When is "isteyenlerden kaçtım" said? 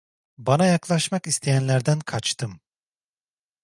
1.27-2.59